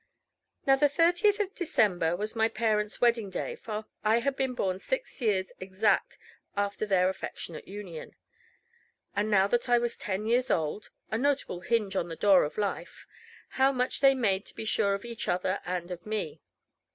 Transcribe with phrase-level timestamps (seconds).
[0.65, 4.79] Now, the 30th of December was my parents' wedding day, for I had been born
[4.79, 6.17] six years exact
[6.57, 8.15] after their affectionate union.
[9.15, 12.57] And now that I was ten years old a notable hinge on the door of
[12.57, 13.05] life
[13.49, 16.41] how much they made, to be sure, of each other and of me!